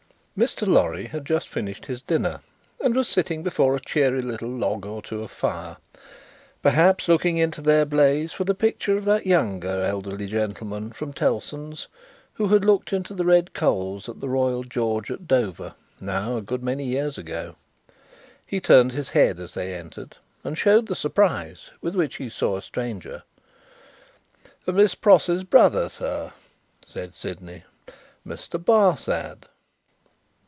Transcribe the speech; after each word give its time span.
Mr. 0.37 0.65
Lorry 0.65 1.05
had 1.05 1.23
just 1.23 1.47
finished 1.47 1.85
his 1.85 2.01
dinner, 2.01 2.39
and 2.83 2.95
was 2.95 3.07
sitting 3.07 3.43
before 3.43 3.75
a 3.75 3.79
cheery 3.81 4.21
little 4.23 4.49
log 4.49 4.85
or 4.87 4.99
two 5.01 5.21
of 5.21 5.29
fire 5.29 5.75
perhaps 6.63 7.07
looking 7.09 7.37
into 7.37 7.61
their 7.61 7.85
blaze 7.85 8.31
for 8.33 8.43
the 8.45 8.55
picture 8.55 8.97
of 8.97 9.05
that 9.05 9.27
younger 9.27 9.81
elderly 9.83 10.25
gentleman 10.25 10.89
from 10.89 11.13
Tellson's, 11.13 11.87
who 12.35 12.47
had 12.47 12.65
looked 12.65 12.91
into 12.93 13.13
the 13.13 13.25
red 13.25 13.53
coals 13.53 14.07
at 14.09 14.19
the 14.19 14.29
Royal 14.29 14.63
George 14.63 15.11
at 15.11 15.27
Dover, 15.27 15.75
now 15.99 16.37
a 16.37 16.41
good 16.41 16.63
many 16.63 16.85
years 16.85 17.19
ago. 17.19 17.55
He 18.43 18.59
turned 18.59 18.93
his 18.93 19.09
head 19.09 19.37
as 19.39 19.53
they 19.53 19.75
entered, 19.75 20.17
and 20.43 20.57
showed 20.57 20.87
the 20.87 20.95
surprise 20.95 21.69
with 21.81 21.93
which 21.93 22.15
he 22.15 22.29
saw 22.29 22.57
a 22.57 22.63
stranger. 22.63 23.21
"Miss 24.65 24.95
Pross's 24.95 25.43
brother, 25.43 25.87
sir," 25.87 26.31
said 26.87 27.13
Sydney. 27.13 27.63
"Mr. 28.25 28.57
Barsad." 28.57 29.45